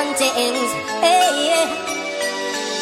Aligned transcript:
run 0.00 0.14
things. 0.14 0.70
Hey, 1.04 1.66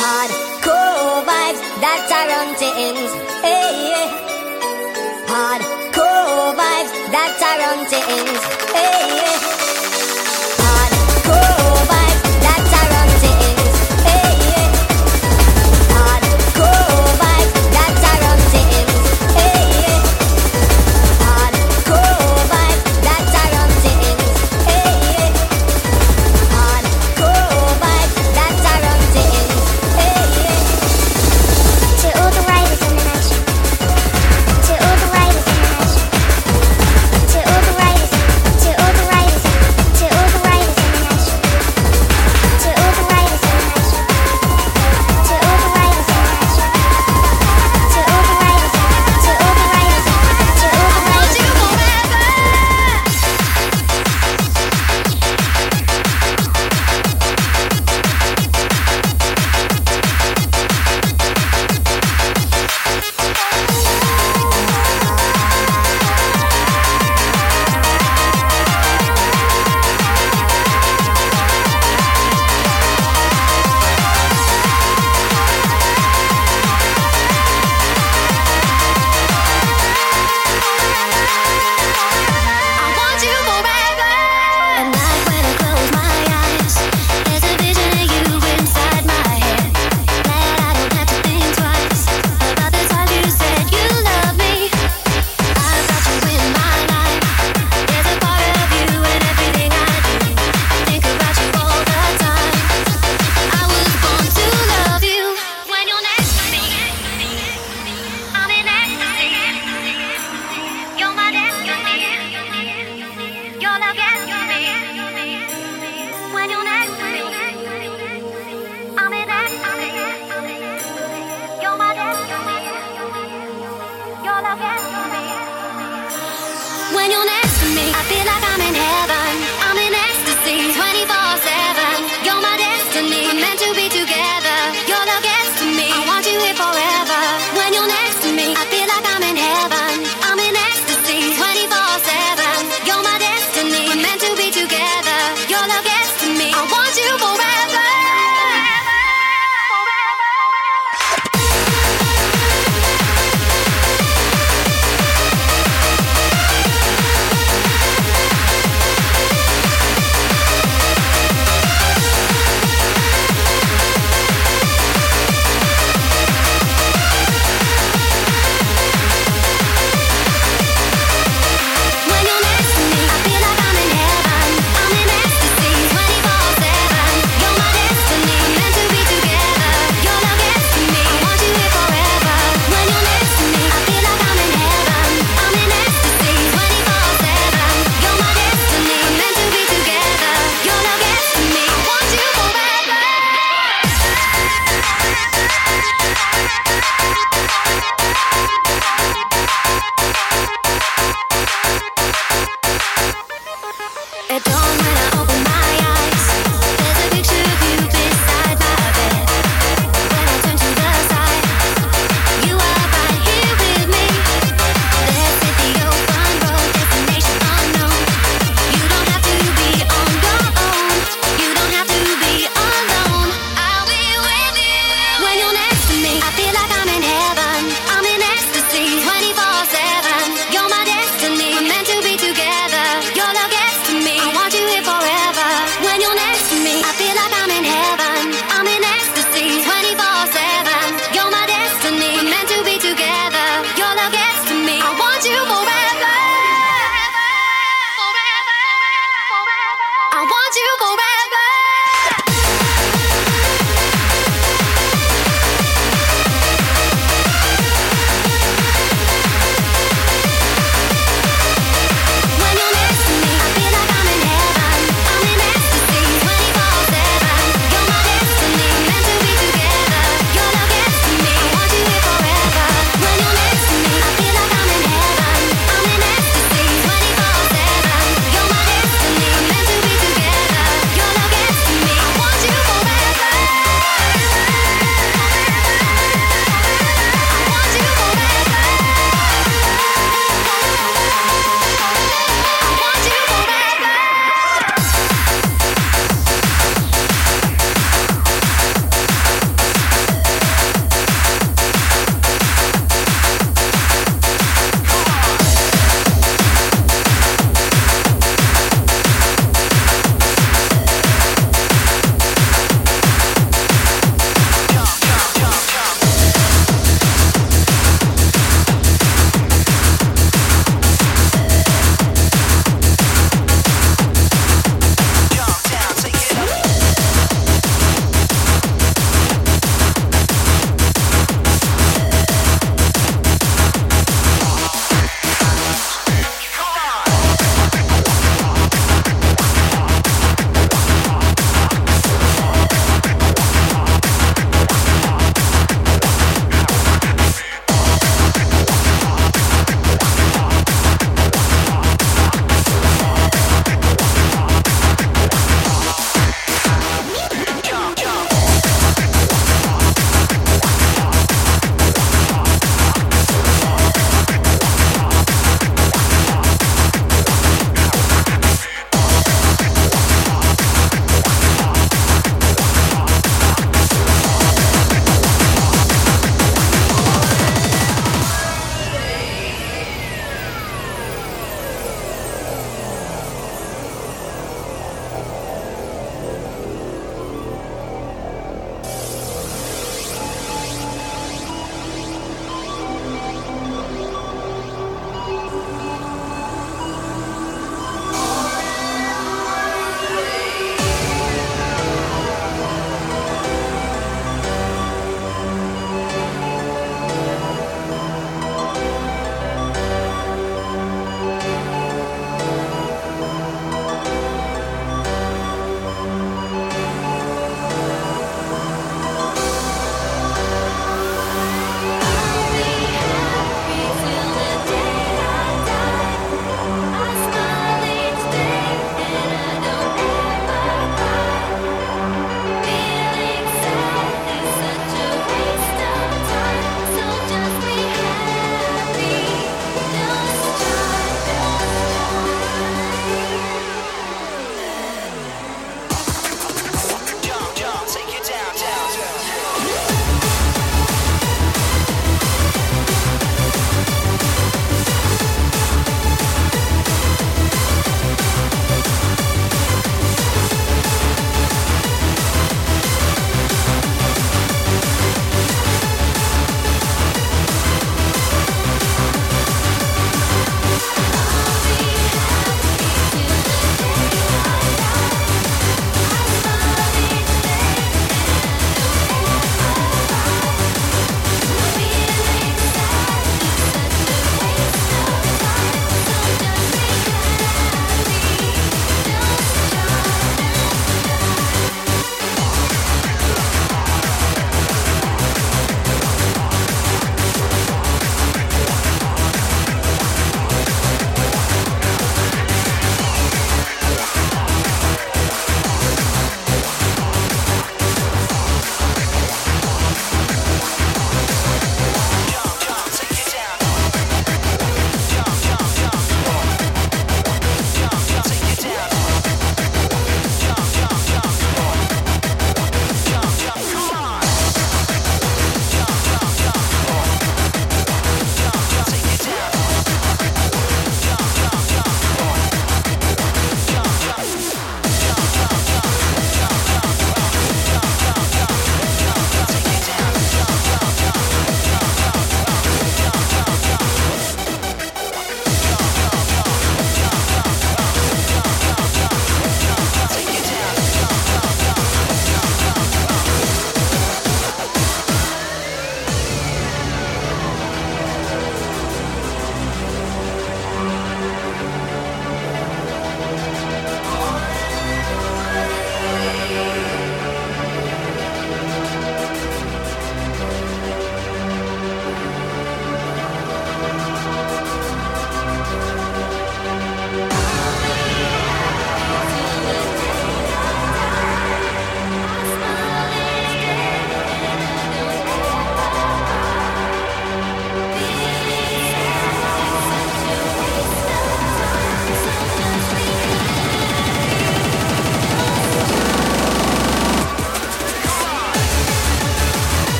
hardcore 0.00 1.24
vibes, 1.28 1.60
that 1.82 2.10
a 2.16 2.20
run 2.30 2.50
things. 2.62 3.10
Hey, 3.46 4.06
hardcore 5.32 6.54
vibes, 6.60 6.92
that's 7.14 7.42
a 7.42 7.52
run 7.62 7.80
things. 7.86 8.42
Hey. 8.74 8.99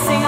Every 0.00 0.14
single 0.14 0.27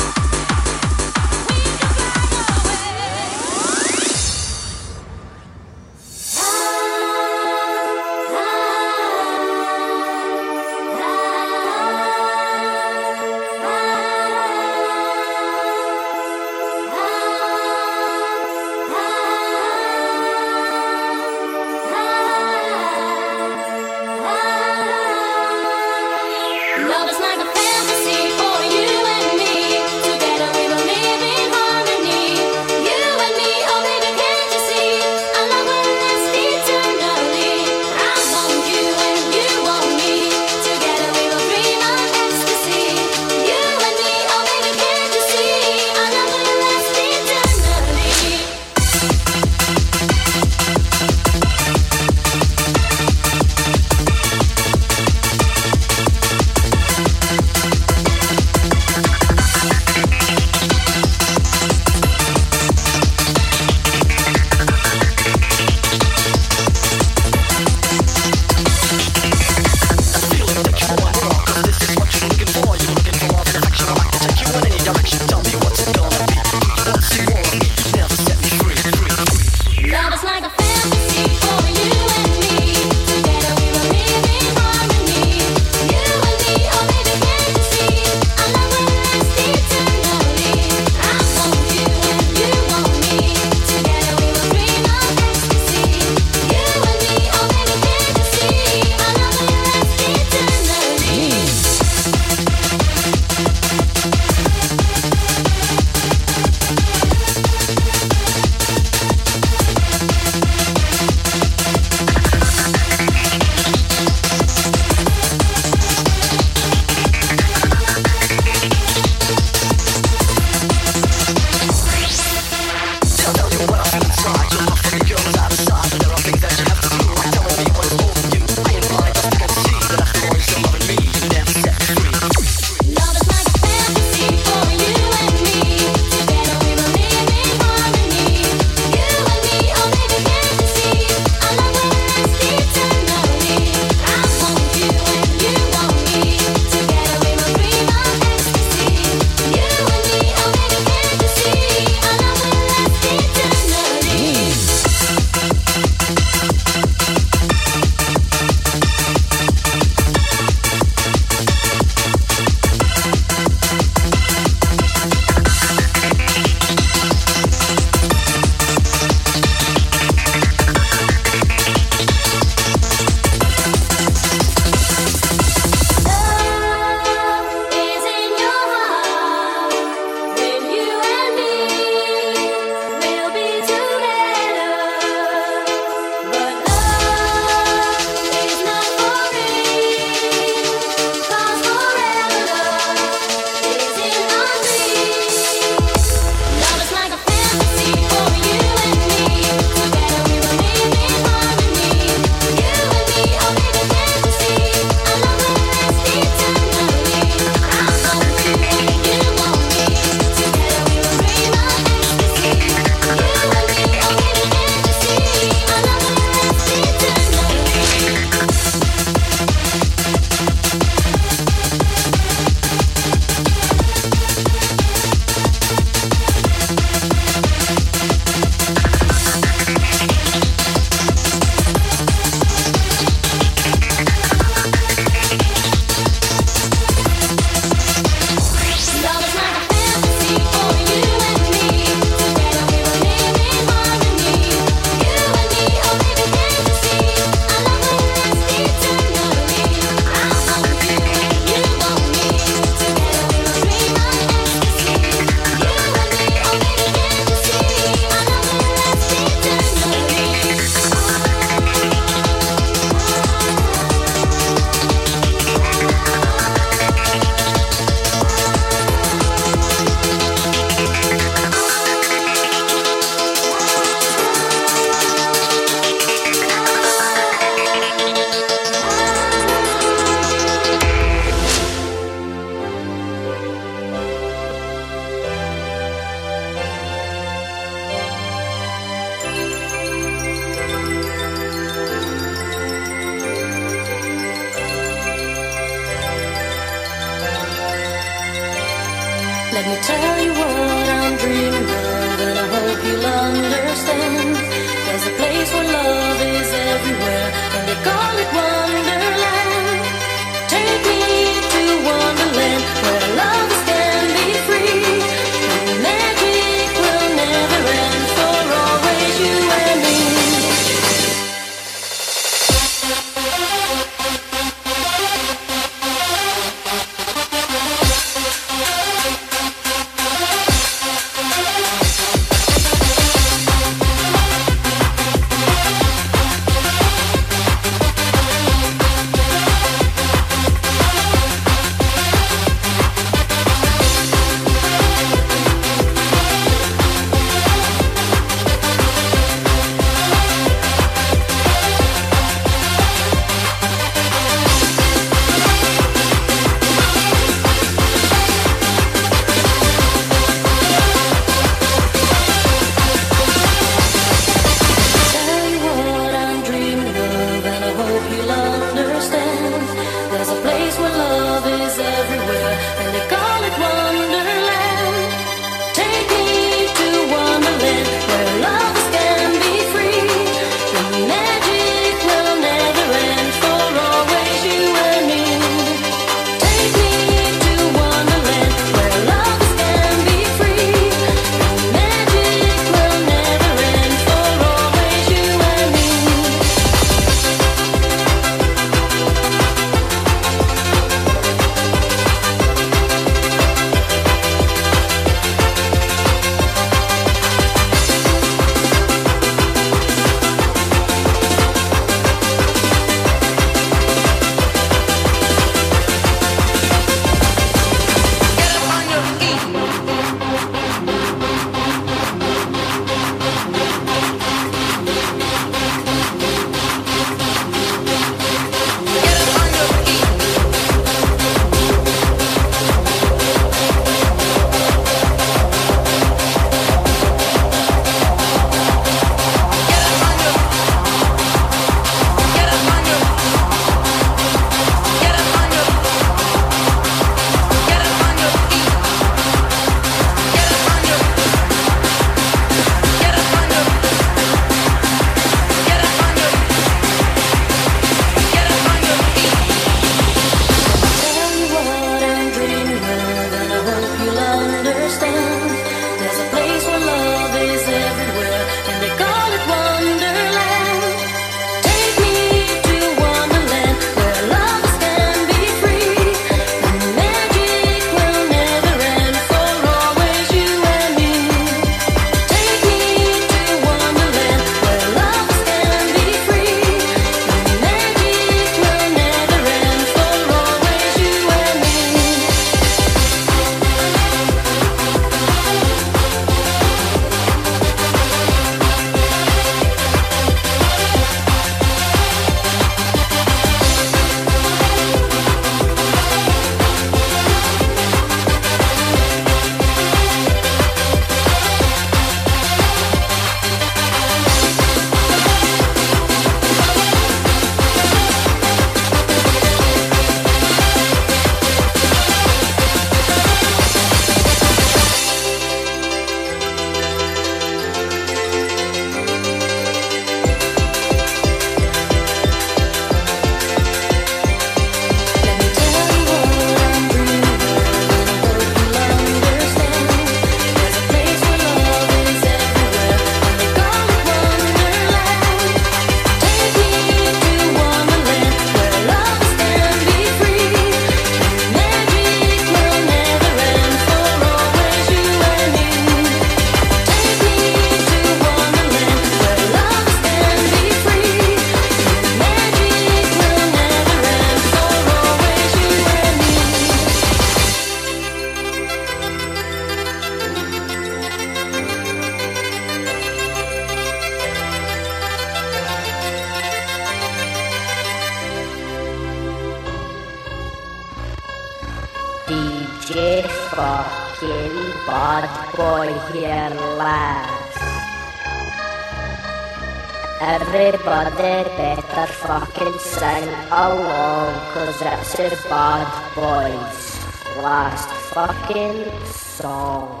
Better 591.21 592.07
fucking 592.07 592.79
sing 592.79 593.29
along, 593.51 594.33
cause 594.55 594.81
it's 594.81 595.19
a 595.19 595.49
bad 595.49 596.15
boys 596.15 596.97
last 597.43 597.89
fucking 598.11 598.89
song. 599.05 600.00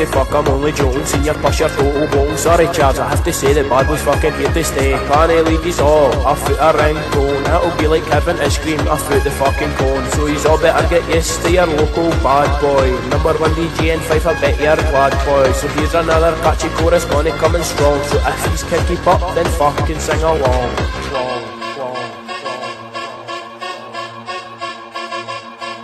The 0.00 0.06
fuck, 0.06 0.32
I'm 0.32 0.48
only 0.48 0.72
joking, 0.72 1.04
seen 1.04 1.24
your 1.24 1.34
push 1.34 1.60
your 1.60 1.68
total 1.68 2.08
bone 2.08 2.34
Sorry 2.38 2.64
Charles, 2.72 2.98
I 2.98 3.06
have 3.10 3.22
to 3.22 3.30
say 3.34 3.52
the 3.52 3.68
bad 3.68 3.86
boys 3.86 4.00
fucking 4.00 4.32
here 4.32 4.48
to 4.48 4.64
stay. 4.64 4.92
Can't 4.92 5.44
leave 5.46 5.62
his 5.62 5.78
all, 5.78 6.08
I 6.26 6.34
foot 6.36 6.56
a 6.56 6.72
ringtone 6.72 7.44
It'll 7.44 7.76
be 7.76 7.86
like 7.86 8.04
Kevin 8.04 8.38
is 8.38 8.54
scream, 8.54 8.80
I 8.88 8.96
foot 8.96 9.22
the 9.24 9.30
fucking 9.30 9.68
cone. 9.76 10.10
So 10.12 10.24
he's 10.24 10.46
all 10.46 10.56
better 10.56 10.88
get 10.88 11.04
used 11.14 11.42
to 11.42 11.52
your 11.52 11.66
local 11.66 12.08
bad 12.24 12.48
boy. 12.62 12.88
Number 13.10 13.34
one 13.36 13.52
DJ 13.52 13.92
and 13.92 14.00
five, 14.00 14.26
I 14.26 14.40
bet 14.40 14.58
you're 14.58 14.80
glad 14.88 15.12
boy. 15.28 15.52
So 15.52 15.68
here's 15.76 15.92
another 15.92 16.32
catchy 16.40 16.70
chorus, 16.80 17.04
gonna 17.04 17.36
coming 17.36 17.62
strong. 17.62 18.02
So 18.04 18.16
if 18.24 18.40
he's 18.48 18.62
can 18.64 18.80
keep 18.88 19.06
up, 19.06 19.20
then 19.34 19.44
fucking 19.60 20.00
sing 20.00 20.22
along. 20.22 20.70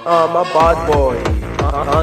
I'm 0.09 0.37
a 0.37 0.45
bad 0.57 0.91
boy 0.91 1.36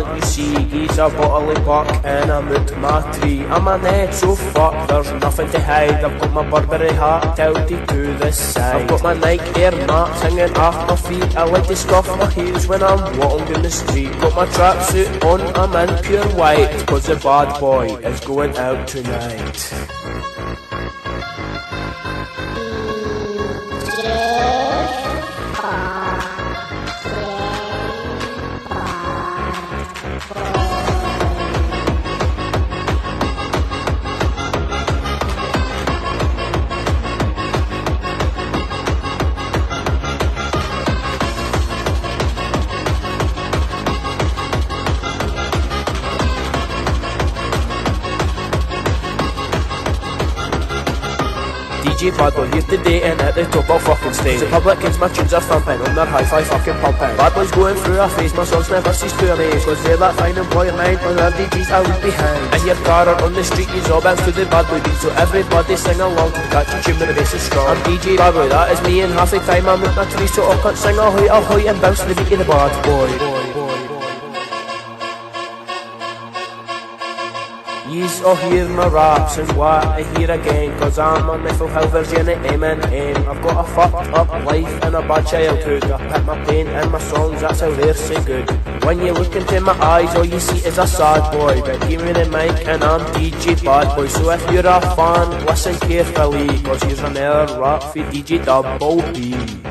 can't 0.01 0.15
you 0.15 0.21
see, 0.21 0.63
he's 0.63 0.97
a 0.97 1.09
bottle 1.09 1.51
of 1.51 1.65
buck 1.65 1.87
and 2.03 2.31
I'm 2.31 2.47
out 2.47 2.77
my 2.77 3.11
tree. 3.13 3.45
I'm 3.45 3.67
a 3.67 3.77
net 3.77 4.13
so 4.13 4.35
fuck, 4.35 4.87
there's 4.87 5.11
nothing 5.21 5.49
to 5.51 5.59
hide. 5.59 6.03
I've 6.03 6.19
got 6.19 6.31
my 6.31 6.49
Burberry 6.49 6.93
hat 6.93 7.35
tilted 7.35 7.87
to 7.89 8.13
the 8.17 8.31
side. 8.31 8.81
I've 8.81 8.87
got 8.87 9.03
my 9.03 9.13
Nike 9.13 9.61
Air 9.61 9.71
Max 9.87 10.21
hanging 10.21 10.55
off 10.57 10.75
my 10.89 10.95
feet. 10.95 11.35
I 11.35 11.43
like 11.43 11.67
to 11.67 11.75
scuff 11.75 12.07
my 12.17 12.29
heels 12.31 12.67
when 12.67 12.81
I'm 12.81 13.17
walking 13.19 13.53
down 13.53 13.61
the 13.61 13.71
street. 13.71 14.11
Got 14.21 14.35
my 14.35 14.45
tracksuit 14.47 15.23
on, 15.23 15.41
I'm 15.55 15.89
in 15.89 16.03
pure 16.03 16.27
white. 16.39 16.87
Cause 16.87 17.05
the 17.05 17.15
bad 17.15 17.59
boy 17.59 17.95
is 17.97 18.19
going 18.21 18.57
out 18.57 18.87
tonight. 18.87 20.02
DJ 52.03 52.17
Bad 52.19 52.35
today 52.67 53.01
and 53.03 53.21
at 53.21 53.33
the 53.33 53.45
top 53.47 53.69
of 53.69 53.81
fucking 53.81 54.11
stage. 54.11 54.41
The 54.41 54.47
public 54.47 54.79
kids 54.81 54.99
my 54.99 55.07
tunes 55.07 55.31
are 55.31 55.39
thumping 55.39 55.79
on 55.87 55.95
their 55.95 56.05
hi-fi 56.05 56.43
fucking 56.43 56.75
pumping. 56.83 57.15
Bad 57.15 57.33
Boy's 57.33 57.51
going 57.51 57.77
through 57.77 58.01
a 58.01 58.09
phase, 58.09 58.33
my 58.33 58.43
songs 58.43 58.69
never 58.69 58.91
cease 58.91 59.15
to 59.23 59.31
amaze. 59.31 59.63
Cause 59.63 59.81
they're 59.83 59.95
that 59.95 60.15
fine 60.19 60.35
mine, 60.35 60.99
on 60.99 61.15
their 61.15 61.31
DJs 61.31 61.71
I 61.71 61.79
leave 61.79 62.03
behind. 62.03 62.43
And 62.53 62.63
your 62.67 62.75
car 62.83 63.07
on 63.07 63.31
the 63.31 63.43
street, 63.43 63.69
is 63.69 63.89
all 63.89 64.01
bounce 64.01 64.19
to 64.25 64.31
the 64.31 64.43
Bad 64.51 64.67
Boy 64.67 64.83
beat. 64.83 64.99
So 64.99 65.15
everybody 65.15 65.77
sing 65.77 66.01
along 66.01 66.33
to 66.33 66.41
the 66.43 66.47
catchy 66.51 66.75
tune 66.83 66.99
when 66.99 67.07
the 67.07 67.15
bass 67.15 67.33
is 67.35 67.41
strong. 67.41 67.71
I'm 67.71 67.79
DJ 67.87 68.17
Bad 68.17 68.33
Boy, 68.33 68.49
that 68.49 68.71
is 68.75 68.81
me 68.83 68.99
and 68.99 69.13
half 69.13 69.31
the 69.31 69.39
time 69.39 69.63
I'm 69.63 69.79
with 69.79 69.95
my 69.95 70.03
tree 70.03 70.27
So 70.27 70.43
I 70.43 70.59
can't 70.59 70.77
sing 70.77 70.97
ahoy 70.99 71.31
ahoy 71.31 71.63
and 71.71 71.79
bounce 71.79 72.03
to 72.03 72.11
the 72.11 72.19
beat 72.19 72.35
of 72.35 72.39
the 72.39 72.45
Bad 72.51 72.75
Boy, 72.83 73.32
boy. 78.23 78.35
Hear 78.35 78.67
my 78.69 78.87
raps 78.87 79.37
and 79.37 79.51
what 79.57 79.85
I 79.85 80.03
hear 80.17 80.31
again 80.31 80.77
Cause 80.79 80.97
I'm 80.97 81.29
a 81.29 81.37
mental 81.37 81.67
health 81.67 81.91
version 81.91 82.27
of 82.29 82.37
Eminem 82.39 83.15
I've 83.27 83.41
got 83.41 83.65
a 83.65 83.69
fucked 83.69 84.09
up 84.13 84.29
life 84.45 84.83
and 84.83 84.95
a 84.95 85.01
bad 85.01 85.27
childhood. 85.27 85.83
I 85.85 85.97
put 86.11 86.25
my 86.25 86.45
pain 86.45 86.67
in 86.67 86.91
my 86.91 86.99
songs, 86.99 87.41
that's 87.41 87.59
how 87.59 87.71
they're 87.71 87.93
so 87.93 88.23
good. 88.23 88.49
When 88.83 88.99
you 88.99 89.13
look 89.13 89.35
into 89.35 89.59
my 89.61 89.73
eyes, 89.73 90.15
all 90.15 90.25
you 90.25 90.39
see 90.39 90.65
is 90.67 90.77
a 90.77 90.87
sad 90.87 91.31
boy. 91.31 91.61
But 91.61 91.87
give 91.87 92.03
me 92.03 92.13
the 92.13 92.25
mic 92.25 92.67
and 92.67 92.83
I'm 92.83 93.01
DJ 93.13 93.63
Bad 93.63 93.95
Boy. 93.95 94.07
So 94.07 94.29
if 94.31 94.51
you're 94.51 94.65
a 94.65 94.81
fan, 94.95 95.45
listen 95.45 95.75
carefully 95.87 96.61
Cause 96.63 96.83
here's 96.83 96.99
another 96.99 97.59
rap 97.59 97.83
for 97.83 97.99
DJ 97.99 98.43
Double 98.43 99.01
B 99.13 99.62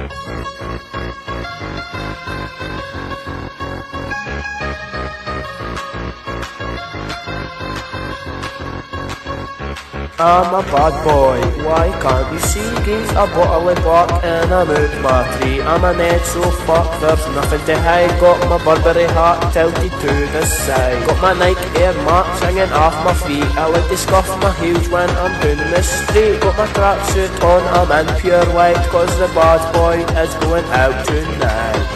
I'm 10.24 10.54
a 10.54 10.62
bad 10.70 10.94
boy, 11.02 11.42
why 11.66 11.90
can't 12.00 12.32
you 12.32 12.38
see? 12.38 12.60
He's 12.86 13.10
a 13.10 13.26
bottle 13.34 13.70
of 13.70 14.22
and 14.22 14.54
I'm 14.54 14.70
out 14.70 15.02
my 15.02 15.26
tree 15.34 15.60
I'm 15.60 15.82
a 15.82 15.92
net 15.98 16.24
so 16.24 16.48
fucked, 16.62 17.00
there's 17.00 17.26
nothing 17.34 17.58
to 17.66 17.76
hide. 17.80 18.20
Got 18.20 18.38
my 18.48 18.62
Burberry 18.62 19.10
hat 19.10 19.52
tilted 19.52 19.90
to 19.90 20.12
the 20.30 20.46
side. 20.46 21.04
Got 21.08 21.20
my 21.20 21.32
Nike 21.34 21.80
Air 21.82 21.92
Max 22.06 22.38
hanging 22.38 22.70
off 22.70 22.94
my 23.04 23.14
feet. 23.26 23.50
I 23.58 23.66
like 23.66 23.88
to 23.88 23.96
scuff 23.96 24.28
my 24.40 24.52
heels 24.62 24.88
when 24.90 25.10
I'm 25.10 25.34
down 25.42 25.58
the 25.72 25.82
street. 25.82 26.40
Got 26.40 26.56
my 26.56 26.66
tracksuit 26.70 27.42
on, 27.42 27.90
I'm 27.90 28.06
in 28.06 28.20
pure 28.20 28.46
white 28.54 28.78
Cause 28.94 29.10
the 29.18 29.26
bad 29.34 29.72
boy 29.74 30.06
is 30.22 30.34
going 30.46 30.64
out 30.66 31.04
tonight. 31.04 31.88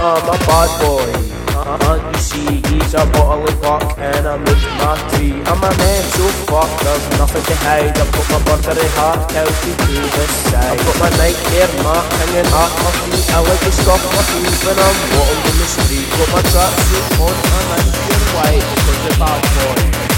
I'm 0.00 0.28
a 0.28 0.38
bad 0.50 0.80
boy 0.82 1.29
he's 2.90 3.00
a 3.00 3.06
bottle 3.12 3.46
of 3.46 3.62
buck 3.62 3.98
and 3.98 4.26
I'm 4.26 4.40
with 4.42 4.62
my 4.82 4.98
tree 5.14 5.32
I'm 5.46 5.62
a 5.62 5.70
man 5.78 6.02
so 6.14 6.26
there's 6.82 7.06
nothing 7.18 7.44
to 7.44 7.54
hide. 7.62 7.96
I've 7.96 8.10
got 8.10 8.26
my 8.30 8.38
Burberry 8.42 8.88
hat 8.98 9.30
tilted 9.30 9.78
to 9.78 9.94
the 9.94 10.24
side. 10.50 10.74
I've 10.74 10.82
got 10.82 10.96
my 10.98 11.30
Air 11.54 11.70
Max 11.86 12.06
hanging 12.18 12.50
at 12.50 12.50
my 12.50 12.90
feet 13.06 13.30
I 13.30 13.38
like 13.46 13.60
to 13.60 13.72
scuff 13.72 14.02
my 14.10 14.22
feet 14.34 14.58
when 14.66 14.78
I'm 14.78 14.98
walking 15.14 15.46
in 15.46 15.56
the 15.58 15.66
street. 15.70 16.08
Got 16.18 16.28
my 16.34 16.42
tracksuit 16.50 17.20
on 17.22 17.34
and 17.56 17.68
I'm 17.70 17.86
white. 18.34 18.66
Because 18.74 19.00
the 19.06 19.12
bad 19.22 20.09